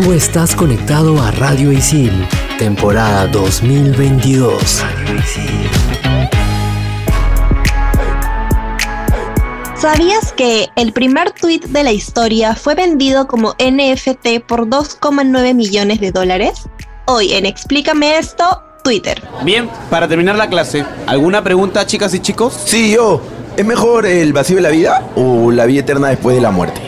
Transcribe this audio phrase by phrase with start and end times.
[0.00, 2.12] Tú estás conectado a Radio Isil,
[2.56, 4.84] temporada 2022.
[9.74, 15.98] ¿Sabías que el primer tweet de la historia fue vendido como NFT por 2,9 millones
[15.98, 16.68] de dólares?
[17.06, 19.20] Hoy en Explícame esto, Twitter.
[19.42, 22.56] Bien, para terminar la clase, ¿alguna pregunta, chicas y chicos?
[22.66, 23.20] Sí, yo.
[23.56, 26.87] ¿Es mejor el vacío de la vida o la vida eterna después de la muerte?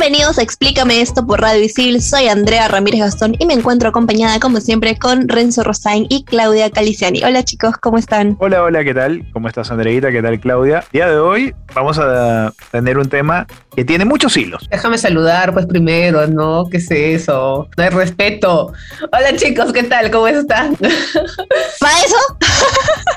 [0.00, 2.00] Bienvenidos a Explícame esto por Radio Isil.
[2.00, 6.70] Soy Andrea Ramírez Gastón y me encuentro acompañada, como siempre, con Renzo Rosain y Claudia
[6.70, 7.22] Caliciani.
[7.22, 8.34] Hola chicos, ¿cómo están?
[8.40, 9.26] Hola, hola, ¿qué tal?
[9.34, 10.10] ¿Cómo estás, Andreita?
[10.10, 10.84] ¿Qué tal, Claudia?
[10.90, 14.66] Día de hoy vamos a tener un tema que tiene muchos hilos.
[14.70, 16.66] Déjame saludar, pues primero, ¿no?
[16.70, 17.68] ¿Qué es eso?
[17.76, 18.72] No hay respeto.
[19.12, 20.10] Hola chicos, ¿qué tal?
[20.10, 20.76] ¿Cómo están?
[21.80, 22.16] ¿Para eso?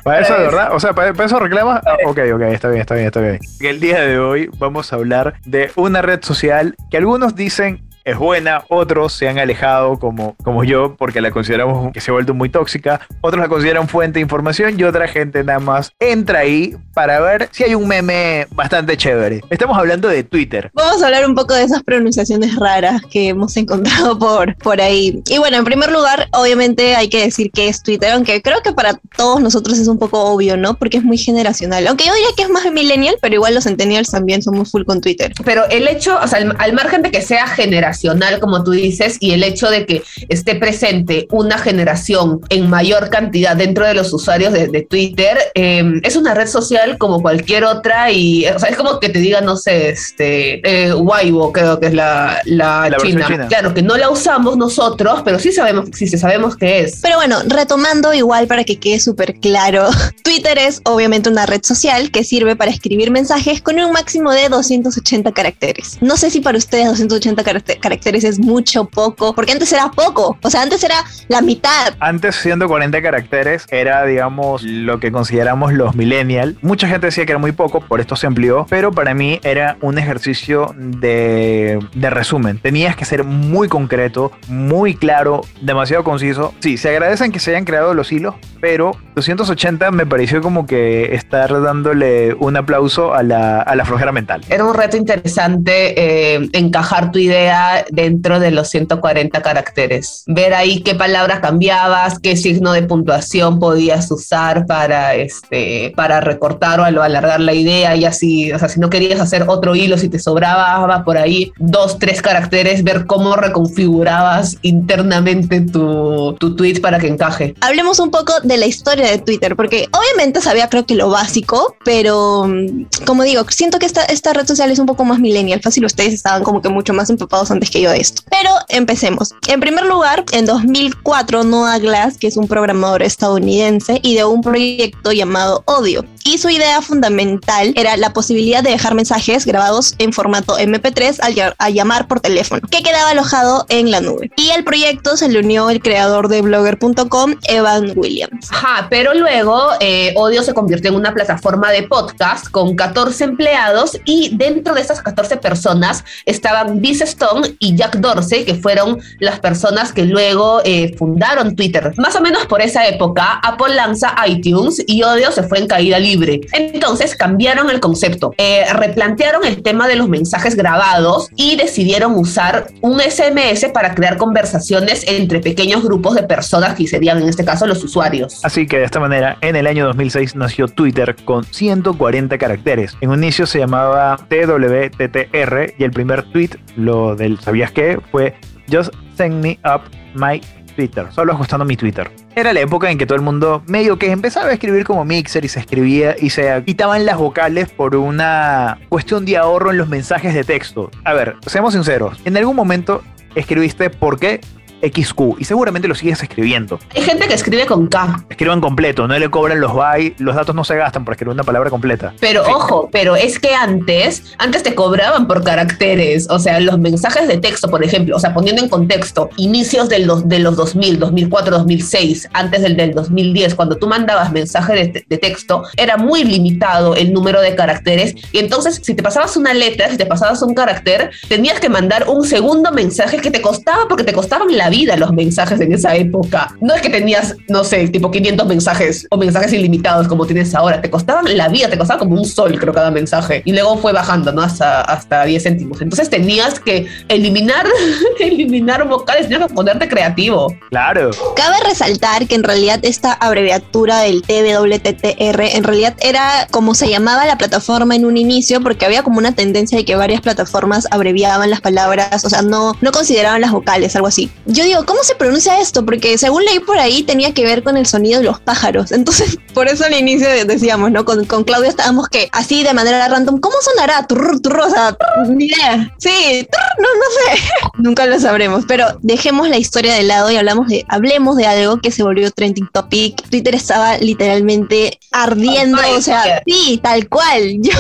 [0.04, 0.76] ¿Para eso, de verdad?
[0.76, 1.82] O sea, ¿para, para eso reclamas?
[1.86, 3.40] Ah, ok, ok, está bien, está bien, está bien.
[3.62, 8.18] El día de hoy vamos a hablar de una red social que algunos dicen es
[8.18, 12.34] buena, otros se han alejado como, como yo porque la consideramos que se ha vuelto
[12.34, 16.76] muy tóxica, otros la consideran fuente de información y otra gente nada más entra ahí
[16.94, 19.42] para ver si hay un meme bastante chévere.
[19.50, 20.70] Estamos hablando de Twitter.
[20.74, 25.22] Vamos a hablar un poco de esas pronunciaciones raras que hemos encontrado por, por ahí.
[25.30, 28.74] Y bueno, en primer lugar, obviamente hay que decir que es Twitter, aunque creo que
[28.74, 30.74] para todos nosotros es un poco obvio, ¿no?
[30.76, 31.88] Porque es muy generacional.
[31.88, 35.00] Aunque yo diría que es más millennial, pero igual los centennials también somos full con
[35.02, 35.34] Twitter.
[35.46, 37.93] Pero el hecho, o sea, al, al margen de que sea generacional,
[38.40, 43.56] como tú dices, y el hecho de que esté presente una generación en mayor cantidad
[43.56, 48.12] dentro de los usuarios de, de Twitter, eh, es una red social como cualquier otra
[48.12, 51.88] y o sea, es como que te diga, no sé, este, eh, Weibo, creo que
[51.88, 53.28] es la, la, La versión china.
[53.28, 53.48] china.
[53.48, 57.00] Claro, que no la usamos nosotros, pero sí sabemos que existe, sabemos que es.
[57.02, 59.88] Pero bueno, retomando igual para que quede súper claro,
[60.24, 64.50] Twitter es obviamente una red social que sirve para escribir mensajes con un máximo de
[64.50, 65.98] 280 caracteres.
[66.02, 69.92] No sé si para ustedes 280 caracte- caracteres es mucho o poco, porque antes era
[69.92, 71.94] poco, o sea, antes era la mitad.
[72.00, 76.56] Antes 140 caracteres era, digamos, lo que consideramos los millennial.
[76.62, 79.78] Mucha gente decía que era muy poco, por esto se amplió, pero para mí era
[79.82, 82.58] un ejercicio de, de resumen.
[82.60, 86.54] Tenías que ser muy concreto, muy claro, demasiado conciso.
[86.60, 91.16] Sí, se agradecen que se hayan creado los hilos, pero 280 me pareció como que
[91.16, 94.42] estar dándole un aplauso a la, a la flojera mental.
[94.50, 100.24] Era un reto interesante eh, encajar tu idea dentro de los 140 caracteres.
[100.28, 106.80] Ver ahí qué palabras cambiabas, qué signo de puntuación podías usar para, este, para recortar
[106.80, 110.10] o alargar la idea y así, o sea, si no querías hacer otro hilo, si
[110.10, 117.00] te sobraba por ahí dos, tres caracteres, ver cómo reconfigurabas internamente tu, tu tweet para
[117.00, 117.56] que encaje.
[117.62, 121.76] Hablemos un poco de la historia de Twitter, porque obviamente sabía creo que lo básico,
[121.84, 125.62] pero mm, como digo, siento que esta, esta red social es un poco más millennial.
[125.62, 128.22] Fácil, ustedes estaban como que mucho más empapados antes que yo de esto.
[128.30, 129.32] Pero empecemos.
[129.48, 135.12] En primer lugar, en 2004, Noah Glass, que es un programador estadounidense, ideó un proyecto
[135.12, 136.06] llamado Odio.
[136.26, 141.74] Y su idea fundamental era la posibilidad de dejar mensajes grabados en formato MP3 al
[141.74, 144.32] llamar por teléfono, que quedaba alojado en la nube.
[144.38, 148.50] Y al proyecto se le unió el creador de blogger.com, Evan Williams.
[148.52, 153.98] Ajá, pero luego eh, Odio se convirtió en una plataforma de podcast con 14 empleados
[154.06, 159.40] y dentro de esas 14 personas estaban Biz Stone y Jack Dorsey, que fueron las
[159.40, 161.94] personas que luego eh, fundaron Twitter.
[161.98, 166.00] Más o menos por esa época, Apple lanza iTunes y Odio se fue en caída
[166.00, 166.13] libre.
[166.54, 172.68] Entonces cambiaron el concepto, eh, replantearon el tema de los mensajes grabados y decidieron usar
[172.82, 177.66] un SMS para crear conversaciones entre pequeños grupos de personas que serían en este caso
[177.66, 178.44] los usuarios.
[178.44, 182.96] Así que de esta manera, en el año 2006 nació Twitter con 140 caracteres.
[183.02, 188.00] En un inicio se llamaba TWTTR y el primer tweet, lo del ¿sabías qué?
[188.12, 188.36] fue
[188.72, 189.82] Just send me up
[190.16, 190.42] my
[190.76, 192.10] Twitter, solo ajustando mi Twitter.
[192.36, 195.46] Era la época en que todo el mundo medio que empezaba a escribir como Mixer
[195.46, 199.88] y se escribía y se quitaban las vocales por una cuestión de ahorro en los
[199.88, 200.90] mensajes de texto.
[201.04, 203.04] A ver, seamos sinceros, en algún momento
[203.36, 204.42] escribiste por qué
[204.84, 206.80] XQ y seguramente lo sigues escribiendo.
[206.96, 208.26] Hay gente que escribe con K.
[208.30, 211.44] Escriban completo, no le cobran los bytes, los datos no se gastan por escribir una
[211.44, 212.14] palabra completa.
[212.20, 217.28] Pero ojo, pero es que antes, antes te cobraban por caracteres, o sea, los mensajes
[217.28, 221.00] de texto, por ejemplo, o sea, poniendo en contexto, inicios de los, de los 2000,
[221.00, 226.24] 2004, 2006, antes del, del 2010, cuando tú mandabas mensaje de, de texto, era muy
[226.24, 230.42] limitado el número de caracteres y entonces si te pasabas una letra, si te pasabas
[230.42, 234.70] un carácter, tenías que mandar un segundo mensaje que te costaba porque te costaban la
[234.74, 236.56] vida los mensajes en esa época.
[236.60, 240.82] No es que tenías, no sé, tipo 500 mensajes o mensajes ilimitados como tienes ahora,
[240.82, 243.94] te costaban la vida, te costaba como un sol creo cada mensaje y luego fue
[243.94, 244.42] bajando, ¿no?
[244.42, 245.82] Hasta, hasta 10 céntimos.
[245.82, 247.68] Entonces tenías que eliminar,
[248.20, 250.48] eliminar vocales, tenías que ponerte creativo.
[250.70, 251.12] Claro.
[251.36, 257.26] Cabe resaltar que en realidad esta abreviatura del TWTTR en realidad era como se llamaba
[257.26, 261.50] la plataforma en un inicio porque había como una tendencia de que varias plataformas abreviaban
[261.50, 264.32] las palabras, o sea, no, no consideraban las vocales, algo así.
[264.46, 265.86] Yo digo, ¿cómo se pronuncia esto?
[265.86, 268.92] Porque según leí por ahí tenía que ver con el sonido de los pájaros.
[269.04, 271.06] Entonces, por eso al inicio decíamos, ¿no?
[271.06, 274.06] Con, con Claudia estábamos que así de manera random, ¿cómo sonará?
[274.08, 274.96] Turr, turr, o sea,
[275.28, 275.94] ni idea.
[275.98, 277.42] Sí, turr, no, no sé.
[277.78, 281.80] Nunca lo sabremos, pero dejemos la historia de lado y hablamos de, hablemos de algo
[281.80, 283.22] que se volvió trending topic.
[283.30, 287.58] Twitter estaba literalmente ardiendo, o sea, sí, tal cual.
[287.62, 287.74] Yo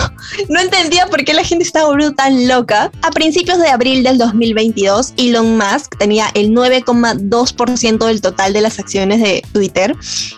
[0.49, 2.91] no entendía por qué la gente estaba volviendo tan loca.
[3.01, 8.79] A principios de abril del 2022, Elon Musk tenía el 9,2% del total de las
[8.79, 9.95] acciones de Twitter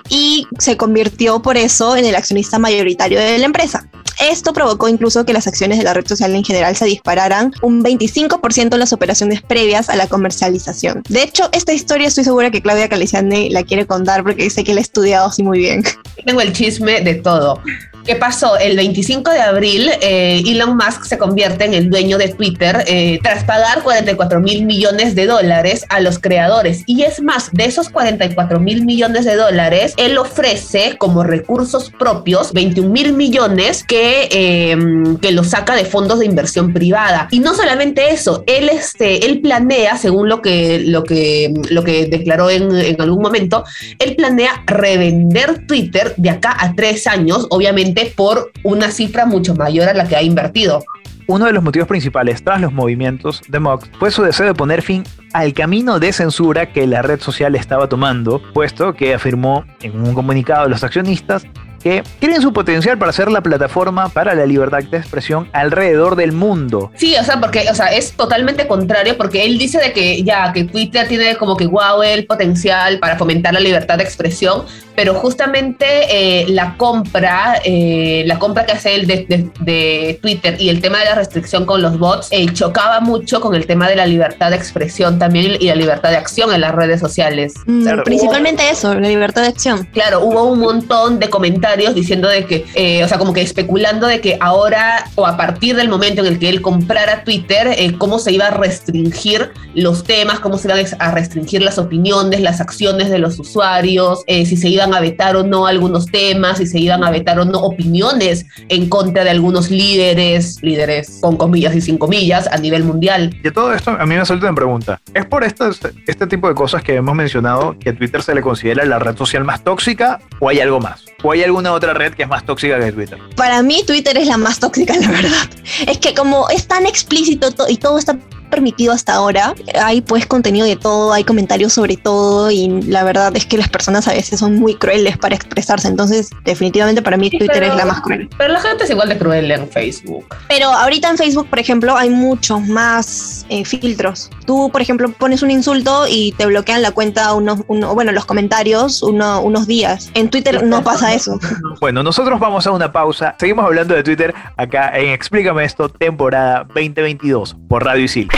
[0.09, 3.87] y se convirtió por eso en el accionista mayoritario de la empresa.
[4.19, 7.83] Esto provocó incluso que las acciones de la red social en general se dispararan un
[7.83, 11.03] 25% en las operaciones previas a la comercialización.
[11.09, 14.73] De hecho, esta historia estoy segura que Claudia Caliciani la quiere contar porque dice que
[14.73, 15.83] la ha estudiado así muy bien.
[16.25, 17.61] Tengo el chisme de todo.
[18.05, 18.55] ¿Qué pasó?
[18.57, 23.17] El 25 de abril, eh, Elon Musk se convierte en el dueño de Twitter eh,
[23.23, 26.83] tras pagar 44 mil millones de dólares a los creadores.
[26.85, 32.53] Y es más, de esos 44 mil millones de dólares, él ofrece como recursos propios
[32.53, 34.77] 21 mil millones que, eh,
[35.19, 37.27] que los saca de fondos de inversión privada.
[37.31, 42.05] Y no solamente eso, él, este, él planea, según lo que, lo que, lo que
[42.05, 43.63] declaró en, en algún momento,
[43.97, 49.89] él planea revender Twitter de acá a tres años, obviamente por una cifra mucho mayor
[49.89, 50.83] a la que ha invertido.
[51.27, 54.83] Uno de los motivos principales tras los movimientos de Mox fue su deseo de poner
[54.83, 55.03] fin
[55.33, 60.13] al camino de censura que la red social estaba tomando, puesto que afirmó en un
[60.13, 61.45] comunicado de los accionistas
[61.85, 66.31] que creen su potencial para ser la plataforma para la libertad de expresión alrededor del
[66.31, 66.91] mundo.
[66.95, 70.51] Sí, o sea, porque, o sea, es totalmente contrario porque él dice de que ya,
[70.51, 74.65] que Twitter tiene como que wow el potencial para fomentar la libertad de expresión,
[74.95, 80.55] pero justamente eh, la compra, eh, la compra que hace él de, de, de, Twitter
[80.59, 83.89] y el tema de la restricción con los bots eh, chocaba mucho con el tema
[83.89, 87.53] de la libertad de expresión también y la libertad de acción en las redes sociales.
[87.65, 88.03] Mm, claro.
[88.03, 89.87] Principalmente eso, la libertad de acción.
[89.93, 94.07] Claro, hubo un montón de comentarios diciendo de que, eh, o sea, como que especulando
[94.07, 97.95] de que ahora o a partir del momento en el que él comprara Twitter, eh,
[97.97, 102.61] cómo se iba a restringir los temas, cómo se iban a restringir las opiniones, las
[102.61, 106.67] acciones de los usuarios, eh, si se iban a vetar o no algunos temas, si
[106.67, 111.75] se iban a vetar o no opiniones en contra de algunos líderes, líderes con comillas
[111.75, 113.35] y sin comillas a nivel mundial.
[113.43, 115.01] Y todo esto a mí me suelta una pregunta.
[115.13, 115.69] ¿Es por esto,
[116.05, 119.43] este tipo de cosas que hemos mencionado que Twitter se le considera la red social
[119.43, 121.03] más tóxica o hay algo más?
[121.23, 123.17] ¿O hay alguna otra red que es más tóxica que Twitter?
[123.35, 125.49] Para mí Twitter es la más tóxica, la verdad.
[125.87, 128.15] Es que como es tan explícito to y todo está
[128.55, 129.53] permitido hasta ahora.
[129.83, 133.67] Hay pues contenido de todo, hay comentarios sobre todo y la verdad es que las
[133.67, 135.89] personas a veces son muy crueles para expresarse.
[135.89, 138.29] Entonces, definitivamente para mí sí, Twitter pero, es la más cruel.
[138.37, 140.25] Pero la gente es igual de cruel en Facebook.
[140.47, 144.29] Pero ahorita en Facebook, por ejemplo, hay muchos más eh, filtros.
[144.45, 148.23] Tú, por ejemplo, pones un insulto y te bloquean la cuenta unos, uno, bueno, los
[148.23, 150.11] comentarios uno, unos días.
[150.13, 151.37] En Twitter no pasa eso.
[151.81, 153.35] Bueno, nosotros vamos a una pausa.
[153.37, 158.29] Seguimos hablando de Twitter acá en Explícame esto, temporada 2022 por Radio Isil.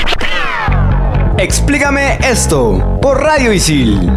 [1.39, 4.11] Explícame esto por Radio Isil.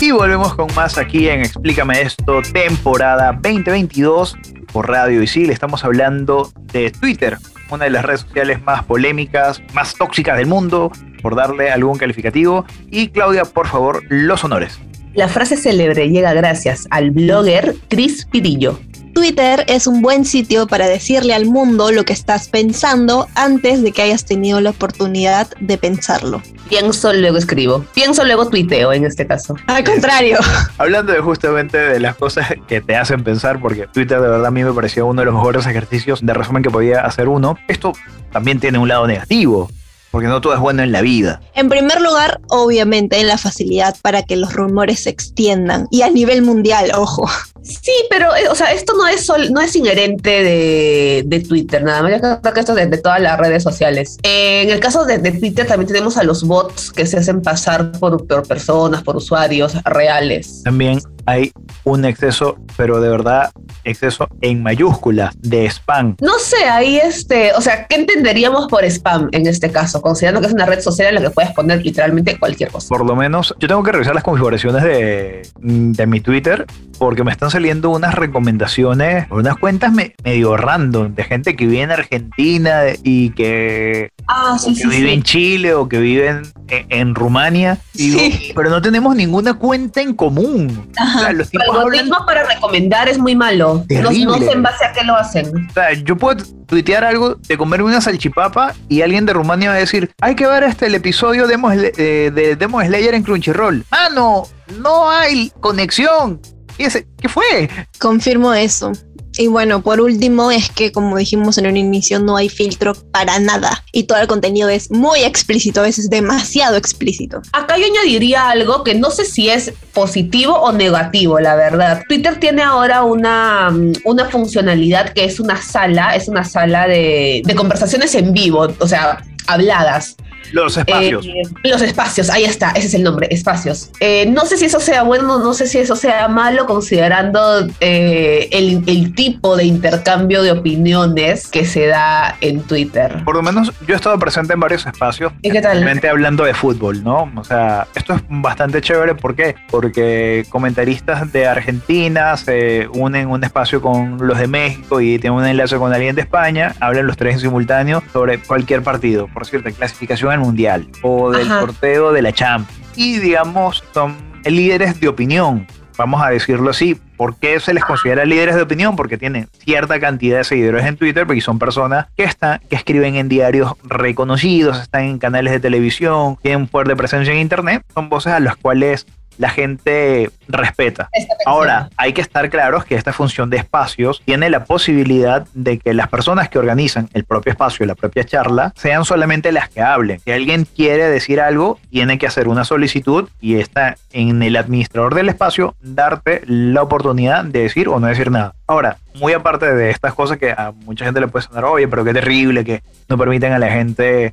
[0.00, 4.36] Y volvemos con más aquí en Explícame esto, temporada 2022
[4.72, 5.50] por Radio Isil.
[5.50, 7.38] Estamos hablando de Twitter,
[7.70, 10.90] una de las redes sociales más polémicas, más tóxicas del mundo,
[11.22, 12.64] por darle algún calificativo.
[12.90, 14.80] Y Claudia, por favor, los honores.
[15.16, 18.78] La frase célebre llega gracias al blogger Chris Pirillo.
[19.14, 23.92] Twitter es un buen sitio para decirle al mundo lo que estás pensando antes de
[23.92, 26.42] que hayas tenido la oportunidad de pensarlo.
[26.68, 27.82] Pienso, luego escribo.
[27.94, 29.56] Pienso, luego tuiteo en este caso.
[29.68, 30.36] Al contrario.
[30.76, 34.50] Hablando de justamente de las cosas que te hacen pensar, porque Twitter de verdad a
[34.50, 37.56] mí me pareció uno de los mejores ejercicios de resumen que podía hacer uno.
[37.68, 37.94] Esto
[38.32, 39.70] también tiene un lado negativo
[40.16, 41.42] porque no todo es bueno en la vida.
[41.52, 46.40] En primer lugar, obviamente, la facilidad para que los rumores se extiendan y a nivel
[46.40, 47.28] mundial, ojo.
[47.62, 51.82] Sí, pero, eh, o sea, esto no es, sol, no es inherente de, de, Twitter,
[51.82, 52.12] nada más.
[52.12, 54.16] Yo creo que esto es de, de todas las redes sociales.
[54.22, 57.42] Eh, en el caso de, de, Twitter también tenemos a los bots que se hacen
[57.42, 60.62] pasar por, por personas, por usuarios reales.
[60.62, 61.52] También hay
[61.84, 63.50] un exceso, pero de verdad
[63.84, 66.16] exceso en mayúsculas de spam.
[66.20, 70.02] No sé, ahí este, o sea, ¿qué entenderíamos por spam en este caso?
[70.02, 72.88] Considerando que es una red social en la que puedes poner literalmente cualquier cosa.
[72.88, 76.66] Por lo menos, yo tengo que revisar las configuraciones de, de mi Twitter
[76.98, 78.86] porque me están saliendo unas recomendaciones
[79.30, 84.74] unas cuentas me, medio random de gente que vive en Argentina y que, ah, sí,
[84.74, 85.14] que sí, vive sí.
[85.14, 87.78] en Chile o que vive en, en Rumania.
[87.94, 88.20] Digo,
[88.54, 90.90] pero no tenemos ninguna cuenta en común.
[90.96, 91.15] Ajá.
[91.16, 92.26] O sea, los tipos el algoritmo hablan...
[92.26, 93.84] para recomendar es muy malo.
[93.88, 95.68] No, no, sé en base a qué lo hacen.
[95.68, 99.76] O sea, yo puedo tuitear algo de comerme una salchipapa y alguien de Rumania va
[99.76, 103.22] a decir, hay que ver este el episodio de Demo, eh, de Demo Slayer en
[103.22, 103.84] Crunchyroll.
[103.90, 104.46] Ah, no,
[104.80, 106.40] no hay conexión.
[106.76, 107.68] ¿Qué, ese, ¿Qué fue?
[107.98, 108.92] Confirmo eso.
[109.38, 113.38] Y bueno, por último es que como dijimos en un inicio no hay filtro para
[113.38, 117.42] nada y todo el contenido es muy explícito, a veces demasiado explícito.
[117.52, 122.02] Acá yo añadiría algo que no sé si es positivo o negativo, la verdad.
[122.08, 123.70] Twitter tiene ahora una,
[124.04, 128.88] una funcionalidad que es una sala, es una sala de, de conversaciones en vivo, o
[128.88, 130.16] sea, habladas.
[130.52, 131.26] Los espacios.
[131.26, 133.90] Eh, los espacios, ahí está, ese es el nombre, espacios.
[134.00, 138.48] Eh, no sé si eso sea bueno, no sé si eso sea malo, considerando eh,
[138.52, 143.24] el, el, tipo de intercambio de opiniones que se da en Twitter.
[143.24, 145.32] Por lo menos yo he estado presente en varios espacios.
[145.42, 145.86] ¿Y qué tal?
[146.08, 147.30] Hablando de fútbol, ¿no?
[147.36, 149.14] O sea, esto es bastante chévere.
[149.14, 149.56] ¿Por qué?
[149.70, 155.38] Porque comentaristas de Argentina se unen en un espacio con los de México y tienen
[155.38, 159.28] un enlace con alguien de España, hablan los tres en simultáneo sobre cualquier partido.
[159.28, 161.60] Por cierto, clasificación mundial o del Ajá.
[161.60, 162.80] sorteo de la Champions.
[162.96, 165.66] Y digamos, son líderes de opinión,
[165.96, 166.98] vamos a decirlo así.
[167.16, 168.94] ¿Por qué se les considera líderes de opinión?
[168.94, 173.16] Porque tienen cierta cantidad de seguidores en Twitter, porque son personas que están, que escriben
[173.16, 178.34] en diarios reconocidos, están en canales de televisión, tienen fuerte presencia en internet, son voces
[178.34, 179.06] a las cuales
[179.38, 181.08] la gente respeta.
[181.44, 185.94] Ahora, hay que estar claros que esta función de espacios tiene la posibilidad de que
[185.94, 190.20] las personas que organizan el propio espacio, la propia charla, sean solamente las que hablen.
[190.20, 195.14] Si alguien quiere decir algo, tiene que hacer una solicitud y está en el administrador
[195.14, 198.54] del espacio darte la oportunidad de decir o no decir nada.
[198.66, 202.04] Ahora, muy aparte de estas cosas que a mucha gente le puede sonar, oye, pero
[202.04, 204.32] qué terrible que no permiten a la gente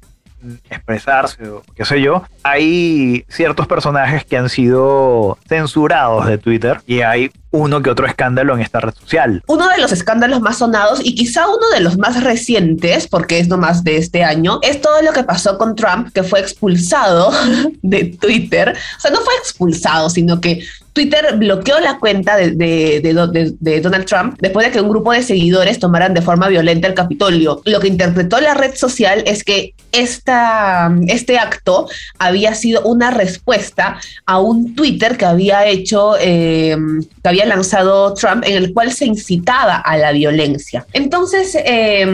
[0.69, 7.01] expresarse o qué sé yo, hay ciertos personajes que han sido censurados de Twitter y
[7.01, 9.43] hay uno que otro escándalo en esta red social.
[9.47, 13.47] Uno de los escándalos más sonados y quizá uno de los más recientes, porque es
[13.47, 17.31] nomás de este año, es todo lo que pasó con Trump, que fue expulsado
[17.83, 18.75] de Twitter.
[18.97, 24.37] O sea, no fue expulsado, sino que Twitter bloqueó la cuenta de, de, Donald Trump
[24.39, 27.61] después de que un grupo de seguidores tomaran de forma violenta el Capitolio.
[27.65, 31.87] Lo que interpretó la red social es que esta, este acto
[32.19, 36.77] había sido una respuesta a un Twitter que había hecho, eh,
[37.21, 40.85] que había lanzado Trump, en el cual se incitaba a la violencia.
[40.93, 42.05] Entonces, eh,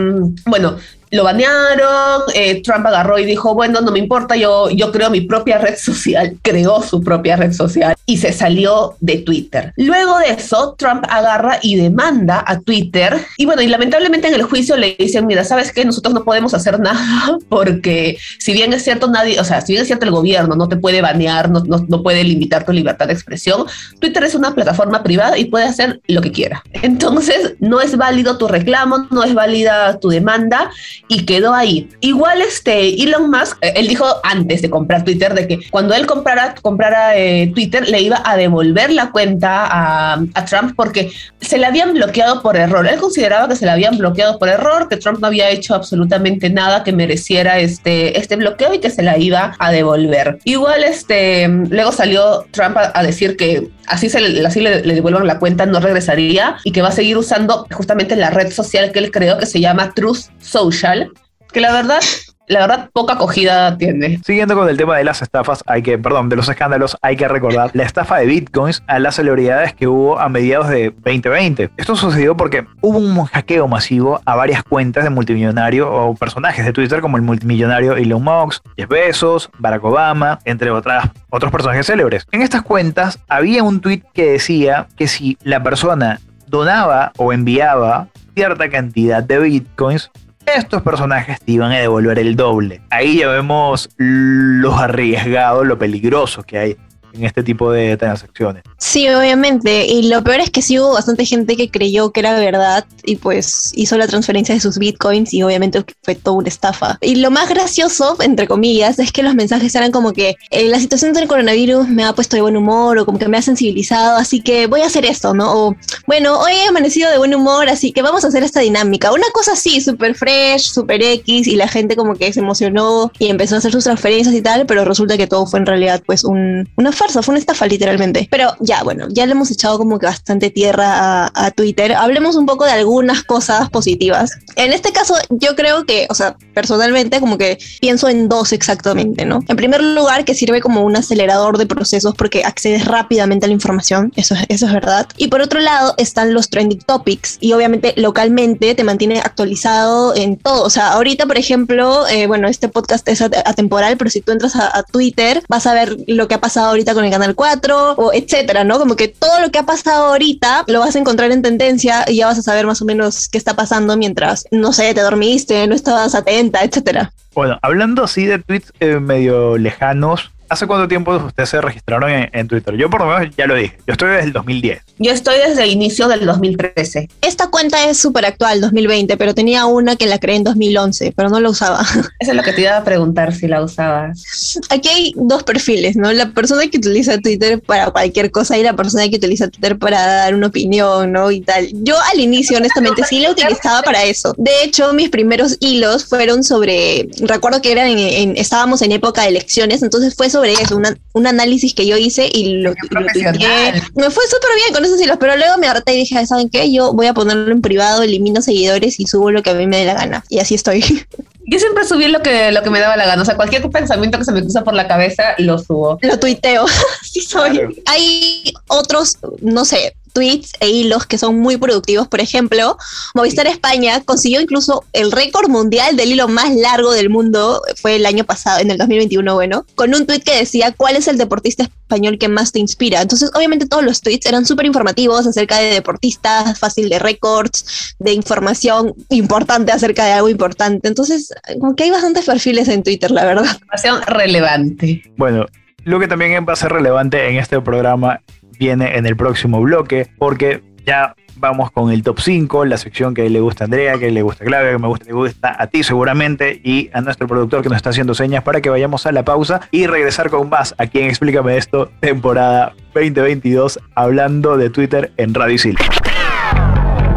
[0.45, 0.77] bueno,
[1.11, 5.21] lo banearon, eh, Trump agarró y dijo, bueno, no me importa, yo, yo creo mi
[5.21, 9.73] propia red social, creó su propia red social y se salió de Twitter.
[9.77, 14.43] Luego de eso, Trump agarra y demanda a Twitter y bueno, y lamentablemente en el
[14.43, 15.85] juicio le dicen, mira, ¿sabes qué?
[15.85, 19.81] Nosotros no podemos hacer nada porque si bien es cierto, nadie, o sea, si bien
[19.81, 23.07] es cierto el gobierno no te puede banear, no, no, no puede limitar tu libertad
[23.07, 23.65] de expresión,
[23.99, 26.63] Twitter es una plataforma privada y puede hacer lo que quiera.
[26.81, 30.69] Entonces, no es válido tu reclamo, no es válida tu demanda
[31.07, 31.89] y quedó ahí.
[32.01, 36.55] Igual este Elon Musk, él dijo antes de comprar Twitter de que cuando él comprara,
[36.61, 41.65] comprara eh, Twitter le iba a devolver la cuenta a, a, Trump porque se le
[41.65, 42.87] habían bloqueado por error.
[42.87, 46.49] Él consideraba que se le habían bloqueado por error, que Trump no había hecho absolutamente
[46.49, 50.39] nada que mereciera este, este bloqueo y que se la iba a devolver.
[50.43, 55.27] Igual este, luego salió Trump a decir que así, se le, así le, le devuelvan
[55.27, 59.00] la cuenta no regresaría y que va a seguir usando justamente la red social que
[59.00, 61.12] él creó que se llama Truth Social
[61.51, 62.00] que la verdad
[62.49, 64.19] la verdad poca acogida tiene.
[64.25, 67.27] Siguiendo con el tema de las estafas, hay que, perdón, de los escándalos, hay que
[67.27, 71.69] recordar la estafa de bitcoins a las celebridades que hubo a mediados de 2020.
[71.77, 76.73] Esto sucedió porque hubo un hackeo masivo a varias cuentas de multimillonario o personajes de
[76.73, 82.25] Twitter como el multimillonario Elon Musk, Jeff Bezos, Barack Obama, entre otras, otros personajes célebres.
[82.31, 88.07] En estas cuentas había un tweet que decía que si la persona donaba o enviaba
[88.33, 90.09] cierta cantidad de bitcoins,
[90.55, 92.81] estos personajes te iban a devolver el doble.
[92.89, 96.77] Ahí ya vemos los arriesgados, lo peligroso que hay
[97.13, 98.63] en este tipo de transacciones.
[98.77, 99.85] Sí, obviamente.
[99.85, 103.15] Y lo peor es que sí hubo bastante gente que creyó que era verdad y
[103.17, 106.97] pues hizo la transferencia de sus bitcoins y obviamente fue toda una estafa.
[107.01, 110.79] Y lo más gracioso, entre comillas, es que los mensajes eran como que eh, la
[110.79, 114.17] situación del coronavirus me ha puesto de buen humor o como que me ha sensibilizado,
[114.17, 115.51] así que voy a hacer esto, ¿no?
[115.51, 115.75] O
[116.07, 119.11] bueno, hoy he amanecido de buen humor, así que vamos a hacer esta dinámica.
[119.11, 123.27] Una cosa así, súper fresh, súper X y la gente como que se emocionó y
[123.27, 126.23] empezó a hacer sus transferencias y tal, pero resulta que todo fue en realidad pues
[126.23, 128.27] un, una farsa, fue una estafa literalmente.
[128.29, 131.93] Pero ya, bueno, ya le hemos echado como que bastante tierra a, Twitter.
[131.93, 134.37] Hablemos un poco de algunas cosas positivas.
[134.55, 139.25] En este caso, yo creo que, o sea, personalmente como que pienso en dos exactamente,
[139.25, 139.39] ¿no?
[139.47, 143.53] En primer lugar, que sirve como un acelerador de procesos porque accedes rápidamente a la
[143.53, 145.07] información, eso, eso es verdad.
[145.17, 150.37] Y por otro lado, están los trending topics y obviamente localmente te mantiene actualizado en
[150.37, 150.63] todo.
[150.63, 154.55] O sea, ahorita, por ejemplo, eh, bueno, este podcast es atemporal, pero si tú entras
[154.55, 157.93] a, a Twitter, vas a ver lo que ha pasado ahorita con el Canal 4
[157.93, 158.79] o etcétera, ¿no?
[158.79, 162.17] Como que todo lo que ha pasado ahorita lo vas a encontrar en tendencia y
[162.17, 165.67] ya vas a saber más o menos qué está pasando mientras, no sé, te dormiste,
[165.67, 167.12] no estabas atenta, etcétera.
[167.34, 172.47] Bueno, hablando así de tweets eh, medio lejanos, ¿Hace cuánto tiempo ustedes se registraron en,
[172.47, 172.75] Twitter?
[172.75, 173.77] Yo por lo menos ya lo dije.
[173.85, 174.81] Yo estoy desde el 2010.
[174.97, 177.07] Yo estoy desde el inicio del 2013.
[177.21, 181.29] Esta cuenta es súper actual, 2020, pero tenía una que la creé en 2011, pero
[181.29, 181.81] no la usaba.
[182.19, 184.59] Eso es lo que te iba a preguntar si la usabas.
[184.71, 186.11] Aquí hay dos perfiles, ¿no?
[186.11, 190.03] La persona que utiliza Twitter para cualquier cosa y la persona que utiliza Twitter para
[190.03, 191.29] dar una opinión, ¿no?
[191.29, 191.67] Y tal.
[191.83, 194.33] Yo al inicio, honestamente, sí la utilizaba para eso.
[194.35, 199.27] De hecho, mis primeros hilos fueron sobre, recuerdo que eran en, estábamos en época de
[199.27, 200.79] elecciones, entonces fue sobre sobre eso,
[201.13, 205.17] un análisis que yo hice y lo, lo Me fue súper bien con esos hilos,
[205.19, 206.72] pero luego me harté y dije, ¿saben qué?
[206.72, 209.77] Yo voy a ponerlo en privado, elimino seguidores y subo lo que a mí me
[209.77, 210.24] dé la gana.
[210.29, 210.81] Y así estoy.
[211.51, 213.24] Yo siempre subí lo que, lo que me daba la gana.
[213.24, 215.98] O sea, cualquier pensamiento que se me cruza por la cabeza, lo subo.
[216.01, 216.65] Lo tuiteo.
[217.01, 217.60] sí soy.
[217.88, 222.07] Hay otros, no sé, tweets e hilos que son muy productivos.
[222.07, 222.77] Por ejemplo,
[223.13, 228.05] Movistar España consiguió incluso el récord mundial del hilo más largo del mundo, fue el
[228.05, 231.63] año pasado, en el 2021, bueno, con un tweet que decía cuál es el deportista
[231.63, 233.01] español que más te inspira.
[233.01, 238.13] Entonces, obviamente todos los tweets eran súper informativos acerca de deportistas, fácil de récords, de
[238.13, 240.88] información importante acerca de algo importante.
[240.88, 243.45] Entonces, como que hay bastantes perfiles en Twitter, la verdad.
[243.45, 245.01] Información relevante.
[245.17, 245.45] Bueno,
[245.84, 248.21] lo que también va a ser relevante en este programa
[248.60, 253.30] viene en el próximo bloque, porque ya vamos con el top 5, la sección que
[253.30, 255.67] le gusta a Andrea, que le gusta a Claudia, que me gusta, le gusta a
[255.67, 259.12] ti seguramente, y a nuestro productor que nos está haciendo señas para que vayamos a
[259.12, 265.13] la pausa y regresar con más aquí en Explícame esto, temporada 2022, hablando de Twitter
[265.17, 265.78] en Radio Isil.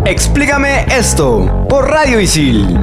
[0.06, 2.78] Explícame esto por Radio Isil.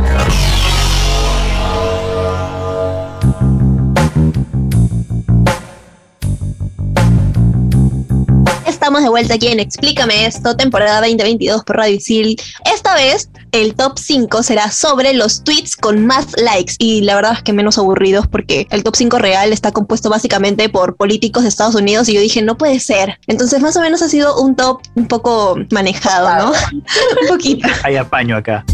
[8.99, 12.35] Estamos de vuelta aquí en Explícame esto, temporada 2022 por Radio Isil.
[12.65, 17.33] Esta vez el top 5 será sobre los tweets con más likes y la verdad
[17.33, 21.49] es que menos aburridos porque el top 5 real está compuesto básicamente por políticos de
[21.49, 23.19] Estados Unidos y yo dije, no puede ser.
[23.27, 26.51] Entonces más o menos ha sido un top un poco manejado, ¿no?
[27.21, 27.69] un poquito.
[27.83, 28.65] Hay apaño acá.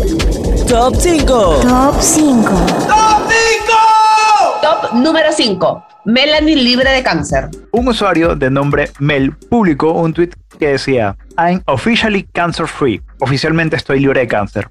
[0.67, 1.59] Top 5.
[1.61, 2.41] Top 5.
[2.87, 3.14] Top 5.
[4.65, 5.85] Top número 5.
[6.05, 7.49] Melanie libre de cáncer.
[7.71, 12.99] Un usuario de nombre Mel publicó un tweet que decía, I'm officially cancer free.
[13.19, 14.67] Oficialmente estoy libre de cáncer.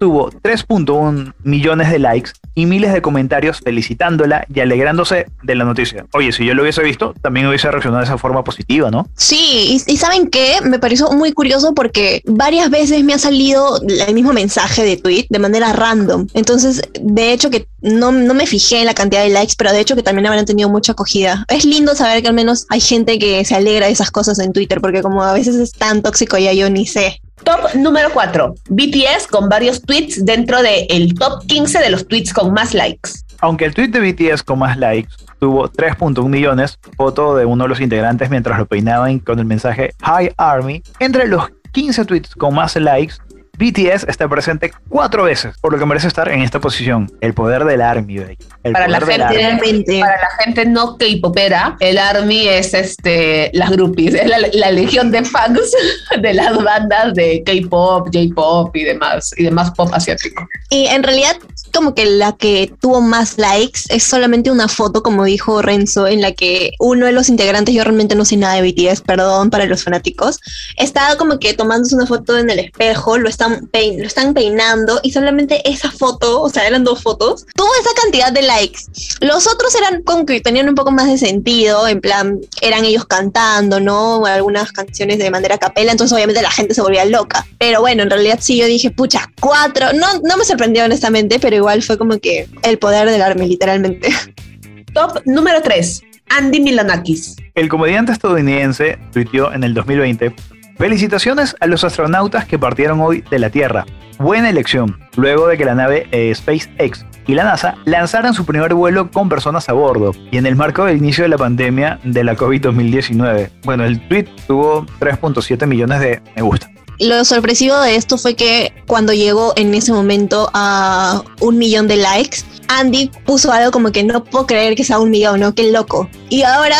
[0.00, 6.06] Tuvo 3.1 millones de likes y miles de comentarios felicitándola y alegrándose de la noticia.
[6.14, 9.06] Oye, si yo lo hubiese visto, también hubiese reaccionado de esa forma positiva, ¿no?
[9.14, 10.54] Sí, y, ¿saben qué?
[10.64, 15.26] Me pareció muy curioso porque varias veces me ha salido el mismo mensaje de tweet
[15.28, 16.28] de manera random.
[16.32, 19.80] Entonces, de hecho que no, no me fijé en la cantidad de likes, pero de
[19.80, 21.44] hecho que también habrán tenido mucha acogida.
[21.48, 24.54] Es lindo saber que al menos hay gente que se alegra de esas cosas en
[24.54, 27.20] Twitter, porque como a veces es tan tóxico ya yo ni sé.
[27.44, 28.54] Top número 4.
[28.68, 33.10] BTS con varios tweets dentro del el top 15 de los tweets con más likes.
[33.40, 37.68] Aunque el tweet de BTS con más likes tuvo 3.1 millones, foto de uno de
[37.68, 42.54] los integrantes mientras lo peinaban con el mensaje Hi Army, entre los 15 tweets con
[42.54, 43.14] más likes
[43.58, 47.10] BTS está presente cuatro veces, por lo que merece estar en esta posición.
[47.20, 48.46] El poder del ARMY, bello.
[48.62, 50.00] El Para la, del gente, ARMY.
[50.00, 55.10] Para la gente no K-popera, el ARMY es este, las groupies, es la, la legión
[55.10, 55.60] de fans
[56.20, 60.48] de las bandas de K-pop, J-pop y demás, y demás pop asiático.
[60.70, 61.36] Y en realidad,
[61.70, 66.20] como que la que tuvo más likes es solamente una foto, como dijo Renzo, en
[66.20, 69.66] la que uno de los integrantes, yo realmente no sé nada de BTS, perdón para
[69.66, 70.38] los fanáticos,
[70.76, 75.00] estaba como que tomándose una foto en el espejo, lo están, pein- lo están peinando
[75.02, 78.80] y solamente esa foto, o sea, eran dos fotos, tuvo esa cantidad de likes.
[79.20, 83.04] Los otros eran como que tenían un poco más de sentido, en plan, eran ellos
[83.06, 84.24] cantando, ¿no?
[84.26, 87.46] Algunas canciones de manera capela, entonces obviamente la gente se volvía loca.
[87.58, 91.56] Pero bueno, en realidad sí, yo dije, pucha, cuatro, no, no me sorprendió honestamente, pero
[91.60, 94.10] igual fue como que el poder del army, literalmente.
[94.94, 97.36] Top número 3, Andy Milanakis.
[97.54, 100.34] El comediante estadounidense tuiteó en el 2020,
[100.76, 103.86] felicitaciones a los astronautas que partieron hoy de la Tierra.
[104.18, 108.74] Buena elección, luego de que la nave eh, SpaceX y la NASA lanzaran su primer
[108.74, 112.24] vuelo con personas a bordo, y en el marco del inicio de la pandemia de
[112.24, 113.50] la COVID-2019.
[113.64, 116.70] Bueno, el tweet tuvo 3.7 millones de me gusta.
[117.00, 121.96] Lo sorpresivo de esto fue que cuando llegó en ese momento a un millón de
[121.96, 125.54] likes, Andy puso algo como que no puedo creer que sea un millón, ¿no?
[125.54, 126.10] Qué loco.
[126.28, 126.76] Y ahora,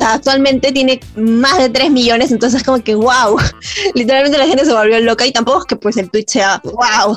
[0.00, 3.38] actualmente tiene más de 3 millones, entonces es como que wow.
[3.94, 7.16] Literalmente la gente se volvió loca y tampoco es que pues el tweet sea wow.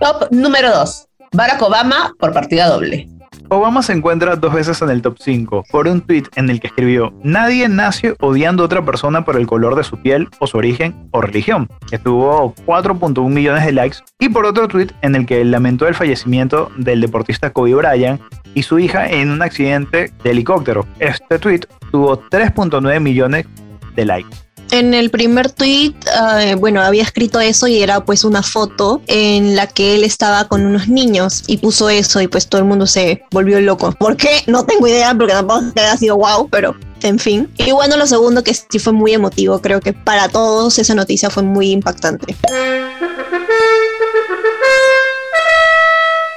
[0.00, 3.08] Top número 2, Barack Obama por partida doble.
[3.54, 6.66] Obama se encuentra dos veces en el top 5 por un tweet en el que
[6.66, 10.58] escribió Nadie nace odiando a otra persona por el color de su piel o su
[10.58, 15.26] origen o religión, que tuvo 4.1 millones de likes, y por otro tweet en el
[15.26, 18.20] que lamentó el fallecimiento del deportista Kobe Bryant
[18.54, 20.86] y su hija en un accidente de helicóptero.
[20.98, 23.46] Este tweet tuvo 3.9 millones
[23.94, 24.43] de likes.
[24.70, 25.94] En el primer tweet,
[26.40, 30.48] eh, bueno, había escrito eso y era pues una foto en la que él estaba
[30.48, 33.92] con unos niños y puso eso y pues todo el mundo se volvió loco.
[33.92, 34.42] ¿Por qué?
[34.46, 37.50] No tengo idea porque tampoco haya sido wow, pero en fin.
[37.58, 41.30] Y bueno, lo segundo que sí fue muy emotivo, creo que para todos esa noticia
[41.30, 42.34] fue muy impactante.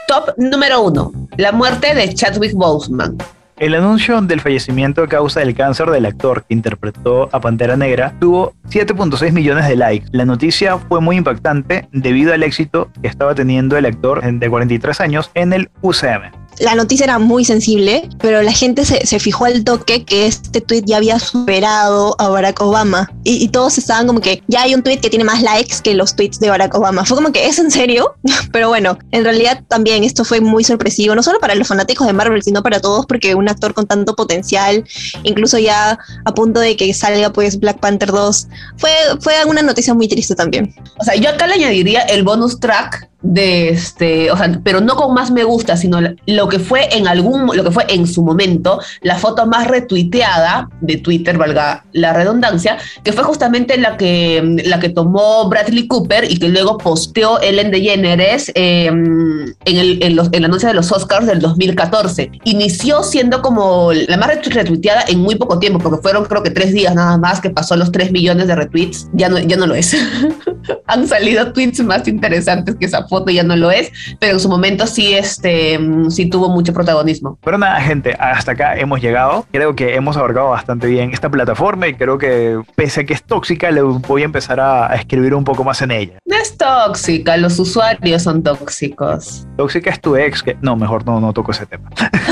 [0.08, 3.18] Top número 1, la muerte de Chadwick Boseman.
[3.60, 8.14] El anuncio del fallecimiento a causa del cáncer del actor que interpretó a Pantera Negra
[8.20, 10.06] tuvo 7.6 millones de likes.
[10.12, 15.02] La noticia fue muy impactante debido al éxito que estaba teniendo el actor de 43
[15.02, 16.47] años en el UCM.
[16.60, 20.62] La noticia era muy sensible, pero la gente se, se fijó al toque que este
[20.62, 23.12] tweet ya había superado a Barack Obama.
[23.24, 26.16] Y, todos estaban como que ya hay un tweet que tiene más likes que los
[26.16, 27.06] tweets de Barack Obama.
[27.06, 28.16] Fue como que, ¿es en serio?
[28.52, 32.14] pero bueno, en realidad también esto fue muy sorpresivo, no solo para los fanáticos de
[32.14, 34.84] Marvel, sino para todos, porque un actor con tanto potencial,
[35.24, 38.92] incluso ya a punto de que salga pues Black Panther 2, fue,
[39.22, 40.74] fue una noticia muy triste también.
[41.00, 44.96] O sea, yo acá le añadiría el bonus track de este, o sea, pero no
[44.96, 48.24] con más me gusta, sino lo que fue en algún, lo que fue en su
[48.24, 54.62] momento la foto más retuiteada de Twitter, valga la redundancia, que fue justamente la que,
[54.66, 60.16] la que tomó Bradley Cooper y que luego posteó Ellen DeGeneres eh, en, el, en,
[60.16, 62.32] los, en el anuncio de los Oscars del 2014.
[62.44, 66.72] Inició siendo como la más retuiteada en muy poco tiempo, porque fueron creo que tres
[66.72, 69.08] días nada más que pasó los tres millones de retweets.
[69.14, 69.96] Ya no, ya no lo es.
[70.88, 74.50] Han salido tweets más interesantes que esa foto ya no lo es, pero en su
[74.50, 77.38] momento sí, este, sí tuvo mucho protagonismo.
[77.44, 79.46] Pero nada, gente, hasta acá hemos llegado.
[79.52, 83.24] Creo que hemos abarcado bastante bien esta plataforma y creo que pese a que es
[83.24, 86.20] tóxica, le voy a empezar a, a escribir un poco más en ella.
[86.26, 89.48] No es tóxica, los usuarios son tóxicos.
[89.58, 91.90] Tóxica es tu ex, que no, mejor no, no toco ese tema.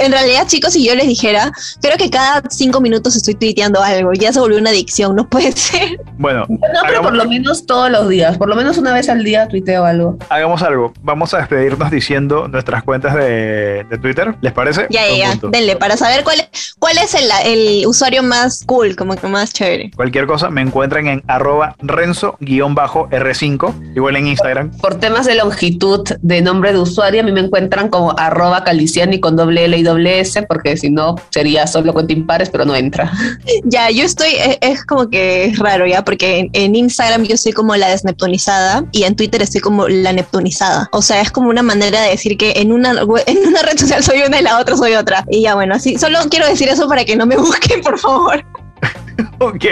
[0.00, 4.12] en realidad, chicos, si yo les dijera, creo que cada cinco minutos estoy tuiteando algo,
[4.14, 6.00] ya se volvió una adicción, no puede ser.
[6.18, 9.22] Bueno, No, pero por lo menos todos los días, por lo menos una vez al
[9.24, 10.18] día tuiteo algo.
[10.28, 10.92] hagamos algo.
[11.02, 14.34] Vamos a despedirnos diciendo nuestras cuentas de, de Twitter.
[14.40, 14.86] ¿Les parece?
[14.90, 19.16] Ya, Todo ya, denle, para saber cuál, cuál es el, el usuario más cool, como
[19.16, 19.90] que más chévere.
[19.96, 24.70] Cualquier cosa me encuentran en arroba renzo-r5, igual en Instagram.
[24.78, 29.20] Por temas de longitud de nombre de usuario, a mí me encuentran como arroba caliciani
[29.20, 32.74] con doble L y doble S, porque si no sería solo cuenta impares, pero no
[32.74, 33.10] entra.
[33.64, 37.36] Ya, yo estoy, es, es como que es raro ya, porque en, en Instagram yo
[37.36, 40.88] soy como la desneptunizada y en Twitter estoy como la neptunizada.
[40.92, 42.90] O sea, es como una manera de decir que en una,
[43.26, 45.24] en una red social soy una y la otra soy otra.
[45.30, 48.44] Y ya, bueno, así, solo quiero decir eso para que no me busquen, por favor.
[49.38, 49.64] Ok.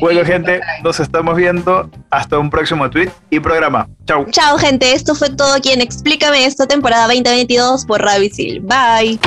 [0.00, 1.90] Bueno, gente, nos estamos viendo.
[2.10, 3.88] Hasta un próximo tweet y programa.
[4.06, 4.26] Chau.
[4.30, 8.60] Chao, gente, esto fue todo aquí en Explícame esta temporada 2022 por Radio Isil.
[8.60, 9.18] Bye.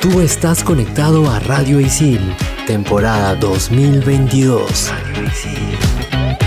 [0.00, 2.20] Tú estás conectado a Radio Isil,
[2.66, 4.90] temporada 2022.
[4.90, 6.43] Radio Isil.